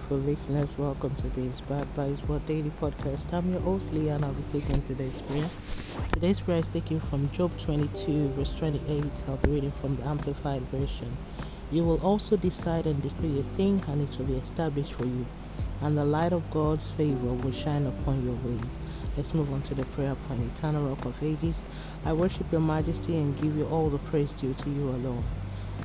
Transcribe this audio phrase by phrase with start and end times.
[0.00, 0.78] wonderful listeners.
[0.78, 2.14] Welcome to Be Inspired by
[2.46, 3.34] Daily Podcast.
[3.34, 5.46] I'm your host, Leah, and I'll be taking today's prayer.
[6.08, 9.24] Today's prayer is taken from Job 22, verse 28.
[9.28, 11.18] I'll be reading from the Amplified Version.
[11.70, 15.26] You will also decide and decree a thing, and it will be established for you,
[15.82, 18.78] and the light of God's favor will shine upon your ways.
[19.18, 20.40] Let's move on to the prayer point.
[20.40, 21.62] Eternal Rock of Ages,
[22.06, 25.26] I worship your majesty and give you all the praise due to you alone.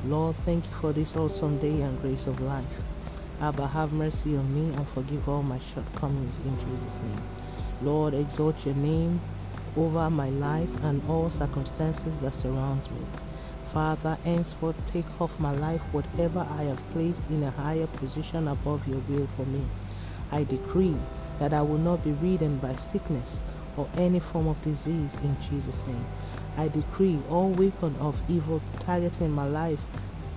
[0.06, 2.95] Lord, thank you for this awesome day and grace of life.
[3.42, 7.24] Abba, have mercy on me and forgive all my shortcomings in Jesus' name.
[7.82, 9.22] Lord, exalt your name
[9.76, 13.06] over my life and all circumstances that surround me.
[13.74, 18.88] Father, henceforth take off my life whatever I have placed in a higher position above
[18.88, 19.70] your will for me.
[20.32, 20.98] I decree
[21.40, 23.44] that I will not be ridden by sickness
[23.78, 26.08] or any form of disease in Jesus' name.
[26.58, 29.86] I decree all weapon of evil targeting my life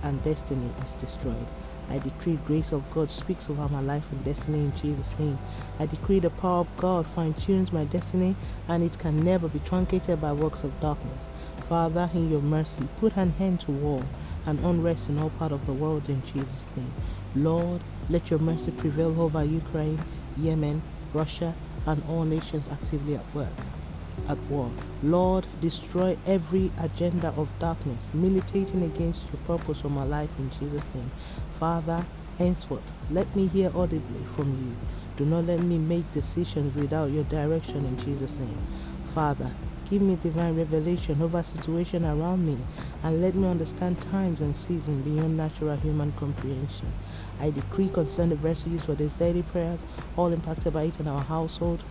[0.03, 1.47] and destiny is destroyed.
[1.89, 5.39] I decree grace of God speaks over my life and destiny in Jesus' name.
[5.79, 9.59] I decree the power of God fine tunes my destiny and it can never be
[9.59, 11.29] truncated by works of darkness.
[11.67, 14.03] Father, in your mercy, put an end to war
[14.45, 16.93] and unrest in all part of the world in Jesus' name.
[17.33, 19.99] Lord, let your mercy prevail over Ukraine,
[20.35, 23.78] Yemen, Russia, and all nations actively at work
[24.27, 24.75] at war.
[25.01, 30.93] Lord, destroy every agenda of darkness militating against your purpose for my life in Jesus'
[30.93, 31.13] name.
[31.49, 34.79] Father, henceforth, let me hear audibly from you.
[35.17, 38.61] Do not let me make decisions without your direction in Jesus' name.
[39.05, 42.67] Father, give me divine revelation over situation around me
[43.03, 46.95] and let me understand times and seasons beyond natural human comprehension.
[47.39, 49.77] I decree concerning the verse for this daily prayer,
[50.15, 51.85] all impacted by it in our household,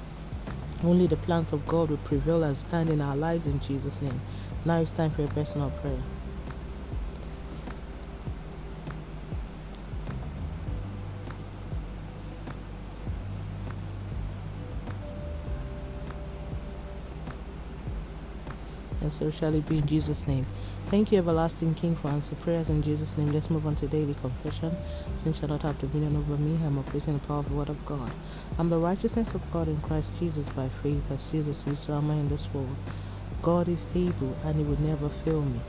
[0.84, 4.23] only the plans of God will prevail and stand in our lives in Jesus' name.
[4.65, 6.05] Now it's time for a personal prayer.
[19.08, 20.44] And so shall it be in Jesus' name.
[20.91, 23.32] Thank you, everlasting King, for answer prayers in Jesus' name.
[23.32, 24.76] Let's move on to daily confession.
[25.14, 26.56] Sin shall not have dominion over me.
[26.62, 28.12] I'm operating the power of the word of God.
[28.58, 32.10] I'm the righteousness of God in Christ Jesus by faith, as Jesus is, so am
[32.10, 32.76] I in this world.
[33.43, 35.62] God is able, and He will never fail me.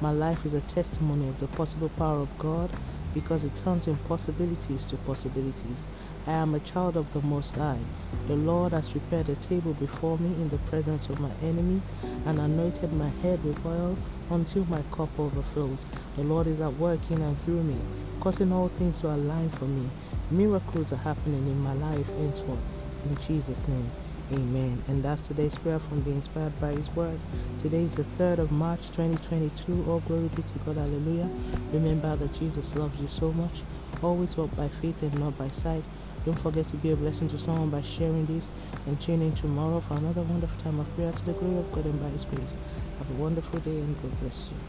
[0.00, 2.72] My life is a testimony of the possible power of God
[3.14, 5.88] because it turns impossibilities to possibilities.
[6.26, 7.86] I am a child of the Most High.
[8.26, 11.82] The Lord has prepared a table before me in the presence of my enemy
[12.26, 13.98] and anointed my head with oil
[14.30, 15.84] until my cup overflows.
[16.16, 17.80] The Lord is at work in and through me,
[18.20, 19.92] causing all things to align for me.
[20.30, 22.64] Miracles are happening in my life henceforth.
[23.04, 23.92] In Jesus' name.
[24.32, 24.80] Amen.
[24.88, 27.24] And that's today's prayer from being inspired by His Word.
[27.58, 29.84] Today is the 3rd of March 2022.
[29.84, 30.78] All glory be to God.
[30.78, 31.30] Hallelujah.
[31.72, 33.64] Remember that Jesus loves you so much.
[34.02, 35.86] Always walk by faith and not by sight.
[36.24, 38.50] Don't forget to be a blessing to someone by sharing this
[38.86, 41.86] and tune in tomorrow for another wonderful time of prayer to the glory of God
[41.86, 42.56] and by His grace.
[42.98, 44.60] Have a wonderful day and God bless you.